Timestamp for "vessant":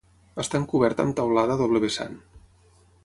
1.85-2.17